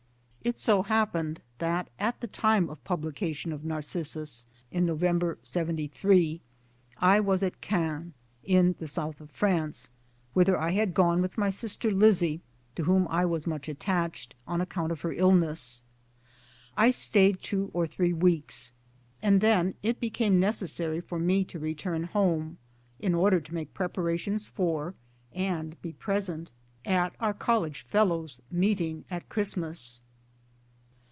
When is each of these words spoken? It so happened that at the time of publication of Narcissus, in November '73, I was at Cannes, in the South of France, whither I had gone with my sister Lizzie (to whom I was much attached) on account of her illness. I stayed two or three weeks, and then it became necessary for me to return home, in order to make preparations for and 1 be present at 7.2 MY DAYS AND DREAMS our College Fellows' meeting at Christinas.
It 0.43 0.57
so 0.59 0.81
happened 0.81 1.39
that 1.59 1.91
at 1.99 2.19
the 2.19 2.25
time 2.25 2.67
of 2.67 2.83
publication 2.83 3.53
of 3.53 3.63
Narcissus, 3.63 4.43
in 4.71 4.87
November 4.87 5.37
'73, 5.43 6.41
I 6.97 7.19
was 7.19 7.43
at 7.43 7.61
Cannes, 7.61 8.13
in 8.43 8.73
the 8.79 8.87
South 8.87 9.21
of 9.21 9.29
France, 9.29 9.91
whither 10.33 10.57
I 10.57 10.71
had 10.71 10.95
gone 10.95 11.21
with 11.21 11.37
my 11.37 11.51
sister 11.51 11.91
Lizzie 11.91 12.41
(to 12.75 12.85
whom 12.85 13.07
I 13.11 13.23
was 13.23 13.45
much 13.45 13.69
attached) 13.69 14.33
on 14.47 14.61
account 14.61 14.91
of 14.91 15.01
her 15.01 15.13
illness. 15.13 15.83
I 16.75 16.89
stayed 16.89 17.43
two 17.43 17.69
or 17.71 17.85
three 17.85 18.11
weeks, 18.11 18.71
and 19.21 19.41
then 19.41 19.75
it 19.83 19.99
became 19.99 20.39
necessary 20.39 21.01
for 21.01 21.19
me 21.19 21.43
to 21.45 21.59
return 21.59 22.05
home, 22.05 22.57
in 22.99 23.13
order 23.13 23.39
to 23.39 23.53
make 23.53 23.75
preparations 23.75 24.47
for 24.47 24.95
and 25.31 25.73
1 25.75 25.77
be 25.83 25.93
present 25.93 26.49
at 26.49 26.49
7.2 26.49 26.49
MY 26.49 26.49
DAYS 26.49 26.95
AND 27.03 27.11
DREAMS 27.11 27.15
our 27.19 27.33
College 27.35 27.81
Fellows' 27.83 28.41
meeting 28.49 29.05
at 29.11 29.29
Christinas. 29.29 30.01